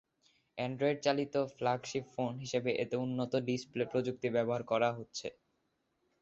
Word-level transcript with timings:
অ্যান্ড্রয়েডচালিত 0.57 1.35
flagship 1.55 2.05
phone 2.13 2.33
হিসেবে 2.43 2.71
এতে 2.83 2.95
উন্নত 2.97 3.33
ডিসপ্লে 3.47 3.83
প্রযুক্তি 3.91 4.27
ব্যবহার 4.35 4.63
করা 4.71 4.89
হচ্ছে। 4.97 5.27